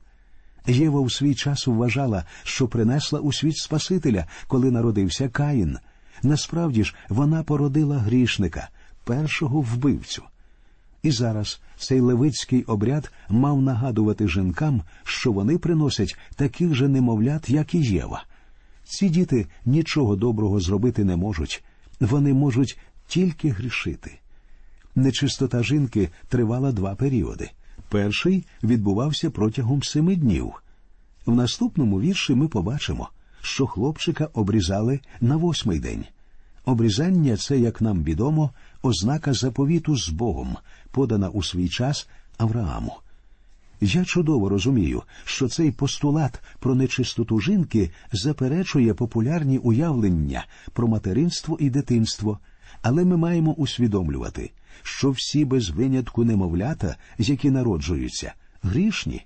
Єва 0.67 1.01
в 1.01 1.11
свій 1.11 1.35
час 1.35 1.67
вважала, 1.67 2.25
що 2.43 2.67
принесла 2.67 3.19
у 3.19 3.33
світ 3.33 3.57
Спасителя, 3.57 4.25
коли 4.47 4.71
народився 4.71 5.29
Каїн. 5.29 5.77
Насправді 6.23 6.83
ж 6.83 6.95
вона 7.09 7.43
породила 7.43 7.97
грішника, 7.97 8.69
першого 9.03 9.61
вбивцю. 9.61 10.23
І 11.03 11.11
зараз 11.11 11.61
цей 11.77 11.99
левицький 11.99 12.63
обряд 12.63 13.11
мав 13.29 13.61
нагадувати 13.61 14.27
жінкам, 14.27 14.81
що 15.03 15.31
вони 15.31 15.57
приносять 15.57 16.17
таких 16.35 16.75
же 16.75 16.87
немовлят, 16.87 17.49
як 17.49 17.75
і 17.75 17.79
Єва. 17.79 18.23
Ці 18.83 19.09
діти 19.09 19.47
нічого 19.65 20.15
доброго 20.15 20.59
зробити 20.59 21.03
не 21.03 21.15
можуть, 21.15 21.63
вони 21.99 22.33
можуть 22.33 22.79
тільки 23.07 23.49
грішити. 23.49 24.19
Нечистота 24.95 25.63
жінки 25.63 26.09
тривала 26.29 26.71
два 26.71 26.95
періоди. 26.95 27.49
Перший 27.91 28.45
відбувався 28.63 29.29
протягом 29.29 29.83
семи 29.83 30.15
днів. 30.15 30.53
В 31.25 31.35
наступному 31.35 32.01
вірші 32.01 32.35
ми 32.35 32.47
побачимо, 32.47 33.09
що 33.41 33.67
хлопчика 33.67 34.29
обрізали 34.33 34.99
на 35.21 35.35
восьмий 35.35 35.79
день. 35.79 36.05
Обрізання 36.65 37.37
це, 37.37 37.59
як 37.59 37.81
нам 37.81 38.03
відомо, 38.03 38.51
ознака 38.81 39.33
заповіту 39.33 39.97
з 39.97 40.09
Богом, 40.09 40.57
подана 40.91 41.29
у 41.29 41.43
свій 41.43 41.69
час 41.69 42.09
Аврааму. 42.37 42.93
Я 43.81 44.05
чудово 44.05 44.49
розумію, 44.49 45.03
що 45.25 45.47
цей 45.47 45.71
постулат 45.71 46.41
про 46.59 46.75
нечистоту 46.75 47.39
жінки 47.39 47.91
заперечує 48.11 48.93
популярні 48.93 49.57
уявлення 49.57 50.45
про 50.73 50.87
материнство 50.87 51.57
і 51.59 51.69
дитинство, 51.69 52.39
але 52.81 53.05
ми 53.05 53.17
маємо 53.17 53.53
усвідомлювати, 53.53 54.51
що 54.83 55.11
всі 55.11 55.45
без 55.45 55.69
винятку 55.69 56.23
немовлята, 56.23 56.95
які 57.17 57.51
народжуються, 57.51 58.33
грішні, 58.61 59.25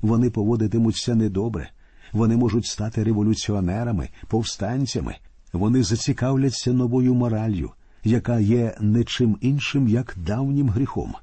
вони 0.00 0.30
поводитимуться 0.30 1.14
недобре, 1.14 1.70
вони 2.12 2.36
можуть 2.36 2.66
стати 2.66 3.04
революціонерами, 3.04 4.08
повстанцями, 4.28 5.16
вони 5.52 5.82
зацікавляться 5.82 6.72
новою 6.72 7.14
мораллю, 7.14 7.72
яка 8.04 8.38
є 8.38 8.76
не 8.80 9.04
чим 9.04 9.38
іншим, 9.40 9.88
як 9.88 10.14
давнім 10.16 10.68
гріхом. 10.68 11.14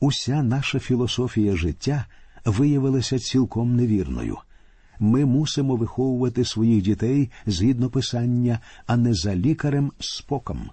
Уся 0.00 0.42
наша 0.42 0.78
філософія 0.78 1.56
життя 1.56 2.06
виявилася 2.44 3.18
цілком 3.18 3.76
невірною. 3.76 4.38
Ми 5.00 5.24
мусимо 5.24 5.76
виховувати 5.76 6.44
своїх 6.44 6.82
дітей 6.82 7.30
згідно 7.46 7.90
писання, 7.90 8.60
а 8.86 8.96
не 8.96 9.14
за 9.14 9.36
лікарем 9.36 9.92
споком. 9.98 10.70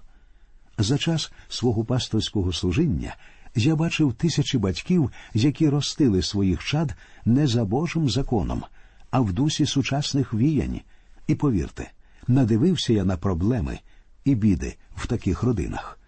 За 0.78 0.98
час 0.98 1.32
свого 1.48 1.84
пасторського 1.84 2.52
служіння 2.52 3.16
я 3.54 3.76
бачив 3.76 4.12
тисячі 4.12 4.58
батьків, 4.58 5.10
які 5.34 5.68
ростили 5.68 6.22
своїх 6.22 6.64
чад 6.64 6.94
не 7.24 7.46
за 7.46 7.64
Божим 7.64 8.10
законом, 8.10 8.62
а 9.10 9.20
в 9.20 9.32
дусі 9.32 9.66
сучасних 9.66 10.34
віянь. 10.34 10.80
І 11.26 11.34
повірте, 11.34 11.90
надивився 12.28 12.92
я 12.92 13.04
на 13.04 13.16
проблеми 13.16 13.78
і 14.24 14.34
біди 14.34 14.76
в 14.96 15.06
таких 15.06 15.42
родинах. 15.42 15.98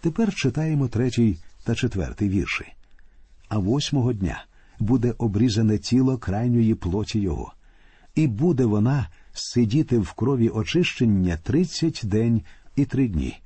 Тепер 0.00 0.34
читаємо 0.34 0.88
третій 0.88 1.38
та 1.64 1.74
четвертий 1.74 2.28
вірші. 2.28 2.64
А 3.48 3.58
восьмого 3.58 4.12
дня 4.12 4.44
буде 4.78 5.14
обрізане 5.18 5.78
тіло 5.78 6.18
крайньої 6.18 6.74
плоті 6.74 7.20
його, 7.20 7.52
і 8.14 8.26
буде 8.26 8.64
вона 8.64 9.08
сидіти 9.32 9.98
в 9.98 10.12
крові 10.12 10.48
очищення 10.48 11.36
тридцять 11.36 12.00
день 12.04 12.42
і 12.76 12.84
три 12.84 13.08
дні. 13.08 13.40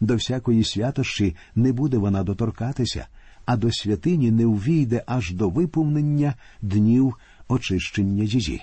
До 0.00 0.16
всякої 0.16 0.64
святощі 0.64 1.36
не 1.54 1.72
буде 1.72 1.98
вона 1.98 2.22
доторкатися, 2.22 3.06
а 3.44 3.56
до 3.56 3.72
святині 3.72 4.30
не 4.30 4.46
увійде 4.46 5.02
аж 5.06 5.32
до 5.32 5.48
виповнення 5.48 6.34
днів 6.62 7.14
очищення 7.48 8.24
її. 8.24 8.62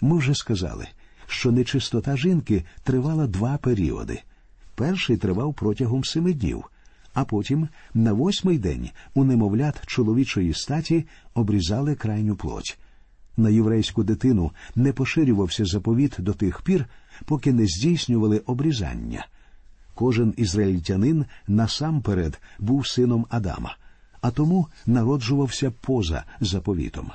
Ми 0.00 0.18
вже 0.18 0.34
сказали, 0.34 0.86
що 1.26 1.52
нечистота 1.52 2.16
жінки 2.16 2.64
тривала 2.82 3.26
два 3.26 3.56
періоди. 3.56 4.22
Перший 4.74 5.16
тривав 5.16 5.54
протягом 5.54 6.04
семи 6.04 6.32
днів, 6.32 6.64
а 7.14 7.24
потім 7.24 7.68
на 7.94 8.12
восьмий 8.12 8.58
день 8.58 8.90
у 9.14 9.24
немовлят 9.24 9.86
чоловічої 9.86 10.54
статі 10.54 11.06
обрізали 11.34 11.94
крайню 11.94 12.36
плоть. 12.36 12.78
На 13.36 13.50
єврейську 13.50 14.04
дитину 14.04 14.50
не 14.74 14.92
поширювався 14.92 15.64
заповіт 15.64 16.16
до 16.18 16.32
тих 16.32 16.62
пір, 16.62 16.86
поки 17.24 17.52
не 17.52 17.66
здійснювали 17.66 18.38
обрізання. 18.38 19.26
Кожен 19.96 20.34
ізраїльтянин 20.36 21.24
насамперед 21.48 22.40
був 22.58 22.86
сином 22.86 23.26
Адама, 23.28 23.76
а 24.20 24.30
тому 24.30 24.66
народжувався 24.86 25.70
поза 25.70 26.24
заповітом. 26.40 27.10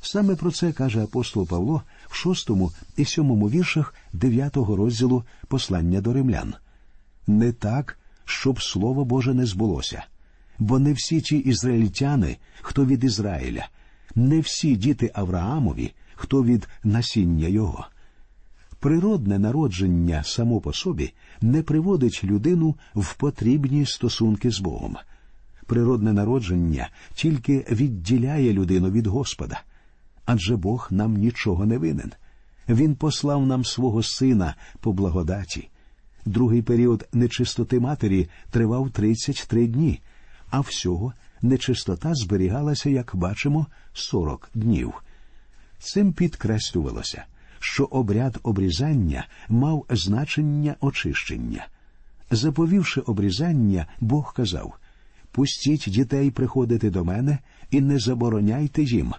Саме 0.00 0.36
про 0.36 0.50
це 0.50 0.72
каже 0.72 1.02
апостол 1.02 1.46
Павло 1.46 1.82
в 2.08 2.14
шостому 2.14 2.72
і 2.96 3.04
сьомому 3.04 3.50
віршах 3.50 3.94
дев'ятого 4.12 4.76
розділу 4.76 5.24
послання 5.48 6.00
до 6.00 6.12
римлян. 6.12 6.54
Не 7.26 7.52
так, 7.52 7.98
щоб 8.24 8.62
слово 8.62 9.04
Боже 9.04 9.34
не 9.34 9.46
збулося, 9.46 10.04
бо 10.58 10.78
не 10.78 10.92
всі 10.92 11.20
ті 11.20 11.36
ізраїльтяни, 11.36 12.36
хто 12.60 12.84
від 12.84 13.04
Ізраїля, 13.04 13.68
не 14.14 14.40
всі 14.40 14.76
діти 14.76 15.10
Авраамові, 15.14 15.92
хто 16.14 16.44
від 16.44 16.68
насіння 16.84 17.48
його. 17.48 17.86
Природне 18.80 19.38
народження 19.38 20.24
само 20.24 20.60
по 20.60 20.72
собі 20.72 21.12
не 21.40 21.62
приводить 21.62 22.24
людину 22.24 22.76
в 22.94 23.14
потрібні 23.14 23.86
стосунки 23.86 24.50
з 24.50 24.60
Богом. 24.60 24.96
Природне 25.66 26.12
народження 26.12 26.88
тільки 27.14 27.66
відділяє 27.70 28.52
людину 28.52 28.90
від 28.90 29.06
Господа 29.06 29.62
адже 30.26 30.56
Бог 30.56 30.88
нам 30.90 31.16
нічого 31.16 31.66
не 31.66 31.78
винен. 31.78 32.12
Він 32.68 32.94
послав 32.94 33.46
нам 33.46 33.64
свого 33.64 34.02
сина 34.02 34.54
по 34.80 34.92
благодаті. 34.92 35.68
Другий 36.24 36.62
період 36.62 37.08
нечистоти 37.12 37.80
матері 37.80 38.28
тривав 38.50 38.90
33 38.90 39.66
дні, 39.66 40.00
а 40.50 40.60
всього 40.60 41.12
нечистота 41.42 42.14
зберігалася, 42.14 42.90
як 42.90 43.16
бачимо, 43.16 43.66
40 43.92 44.50
днів. 44.54 44.92
Цим 45.78 46.12
підкреслювалося, 46.12 47.24
що 47.60 47.84
обряд 47.84 48.38
обрізання 48.42 49.26
мав 49.48 49.86
значення 49.90 50.74
очищення. 50.80 51.66
Заповівши 52.30 53.00
обрізання, 53.00 53.86
Бог 54.00 54.34
казав 54.34 54.74
Пустіть 55.30 55.84
дітей 55.88 56.30
приходити 56.30 56.90
до 56.90 57.04
мене 57.04 57.38
і 57.70 57.80
не 57.80 57.98
забороняйте 57.98 58.82
їм. 58.82 59.14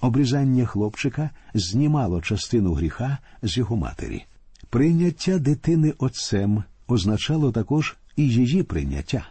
Обрізання 0.00 0.66
хлопчика 0.66 1.30
знімало 1.54 2.20
частину 2.20 2.72
гріха 2.72 3.18
з 3.42 3.56
його 3.56 3.76
матері. 3.76 4.24
Прийняття 4.70 5.38
дитини 5.38 5.94
отцем 5.98 6.64
означало 6.88 7.52
також 7.52 7.96
і 8.16 8.28
її 8.28 8.62
прийняття, 8.62 9.26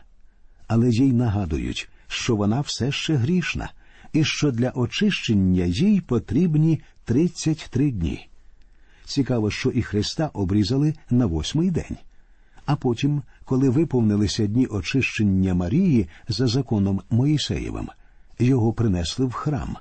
але 0.67 0.89
їй 0.89 1.13
нагадують, 1.13 1.89
що 2.08 2.36
вона 2.36 2.62
все 2.62 2.91
ще 2.91 3.15
грішна, 3.15 3.69
і 4.13 4.24
що 4.24 4.52
для 4.52 4.70
очищення 4.70 5.65
їй 5.65 6.02
потрібні 6.02 6.82
33 7.06 7.91
дні. 7.91 8.28
Цікаво, 9.06 9.52
що 9.52 9.70
і 9.70 9.82
Христа 9.82 10.30
обрізали 10.34 10.93
на 11.10 11.26
восьмий 11.26 11.72
день. 11.72 11.98
А 12.65 12.76
потім, 12.76 13.22
коли 13.46 13.70
виповнилися 13.70 14.48
дні 14.48 14.67
очищення 14.67 15.54
Марії 15.54 16.08
за 16.28 16.48
законом 16.48 17.02
Моїсеєвим, 17.10 17.89
його 18.39 18.74
принесли 18.74 19.26
в 19.26 19.32
храм. 19.32 19.78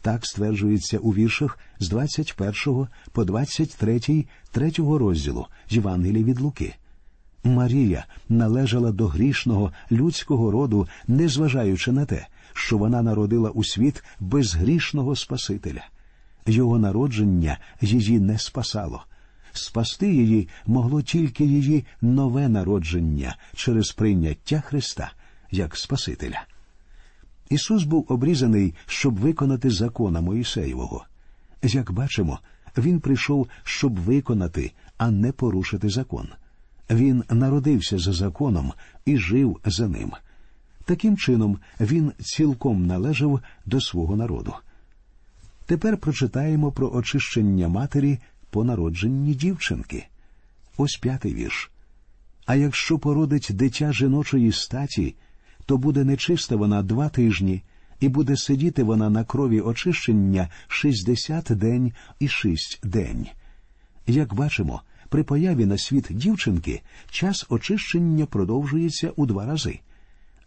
Так 0.00 0.26
стверджується 0.26 0.98
у 0.98 1.10
віршах 1.10 1.58
з 1.78 1.88
21 1.88 2.86
по 3.12 3.24
23 3.24 4.24
третього 4.52 4.98
розділу 4.98 5.46
Євангелії 5.68 6.24
від 6.24 6.40
Луки. 6.40 6.74
Марія 7.44 8.04
належала 8.28 8.92
до 8.92 9.06
грішного 9.06 9.72
людського 9.92 10.50
роду, 10.50 10.88
незважаючи 11.08 11.92
на 11.92 12.04
те, 12.04 12.26
що 12.54 12.78
вона 12.78 13.02
народила 13.02 13.50
у 13.50 13.64
світ 13.64 14.04
безгрішного 14.20 15.16
Спасителя. 15.16 15.84
Його 16.46 16.78
народження 16.78 17.58
її 17.80 18.20
не 18.20 18.38
спасало. 18.38 19.04
Спасти 19.52 20.14
її 20.14 20.48
могло 20.66 21.02
тільки 21.02 21.44
її 21.44 21.84
нове 22.02 22.48
народження 22.48 23.36
через 23.54 23.92
прийняття 23.92 24.60
Христа 24.60 25.12
як 25.50 25.76
Спасителя. 25.76 26.42
Ісус 27.50 27.84
був 27.84 28.06
обрізаний, 28.08 28.74
щоб 28.86 29.18
виконати 29.18 29.70
закона 29.70 30.20
Моїсеєвого. 30.20 31.04
Як 31.62 31.92
бачимо, 31.92 32.38
Він 32.78 33.00
прийшов, 33.00 33.48
щоб 33.64 34.00
виконати, 34.00 34.72
а 34.98 35.10
не 35.10 35.32
порушити 35.32 35.88
закон. 35.88 36.28
Він 36.90 37.24
народився 37.30 37.98
за 37.98 38.12
законом 38.12 38.72
і 39.04 39.18
жив 39.18 39.60
за 39.64 39.88
ним. 39.88 40.12
Таким 40.84 41.16
чином, 41.16 41.58
він 41.80 42.12
цілком 42.20 42.86
належав 42.86 43.40
до 43.66 43.80
свого 43.80 44.16
народу. 44.16 44.54
Тепер 45.66 45.96
прочитаємо 45.96 46.72
про 46.72 46.92
очищення 46.92 47.68
матері 47.68 48.18
по 48.50 48.64
народженні 48.64 49.34
дівчинки. 49.34 50.06
Ось 50.76 50.96
п'ятий 50.96 51.34
вірш. 51.34 51.70
А 52.46 52.54
якщо 52.54 52.98
породить 52.98 53.48
дитя 53.50 53.92
жіночої 53.92 54.52
статі, 54.52 55.14
то 55.66 55.78
буде 55.78 56.04
нечиста 56.04 56.56
вона 56.56 56.82
два 56.82 57.08
тижні, 57.08 57.62
і 58.00 58.08
буде 58.08 58.36
сидіти 58.36 58.82
вона 58.82 59.10
на 59.10 59.24
крові 59.24 59.60
очищення 59.60 60.48
шістдесят 60.68 61.44
день 61.50 61.92
і 62.18 62.28
шість 62.28 62.80
день. 62.82 63.26
Як 64.06 64.34
бачимо, 64.34 64.82
при 65.08 65.22
появі 65.22 65.66
на 65.66 65.78
світ 65.78 66.06
дівчинки 66.10 66.82
час 67.10 67.46
очищення 67.48 68.26
продовжується 68.26 69.12
у 69.16 69.26
два 69.26 69.46
рази. 69.46 69.80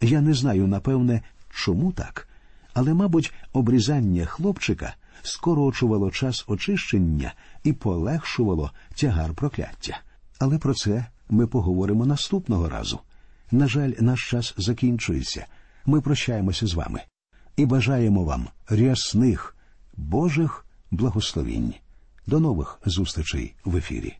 Я 0.00 0.20
не 0.20 0.34
знаю, 0.34 0.66
напевне, 0.66 1.22
чому 1.50 1.92
так, 1.92 2.28
але, 2.74 2.94
мабуть, 2.94 3.32
обрізання 3.52 4.26
хлопчика 4.26 4.94
скорочувало 5.22 6.10
час 6.10 6.44
очищення 6.46 7.34
і 7.64 7.72
полегшувало 7.72 8.70
тягар 8.94 9.34
прокляття. 9.34 10.00
Але 10.38 10.58
про 10.58 10.74
це 10.74 11.06
ми 11.28 11.46
поговоримо 11.46 12.06
наступного 12.06 12.68
разу. 12.68 13.00
На 13.50 13.68
жаль, 13.68 13.92
наш 14.00 14.30
час 14.30 14.54
закінчується. 14.56 15.46
Ми 15.86 16.00
прощаємося 16.00 16.66
з 16.66 16.74
вами 16.74 17.00
і 17.56 17.66
бажаємо 17.66 18.24
вам 18.24 18.48
рясних 18.68 19.56
Божих 19.96 20.66
благословінь. 20.90 21.74
До 22.26 22.40
нових 22.40 22.80
зустрічей 22.86 23.54
в 23.64 23.76
ефірі. 23.76 24.18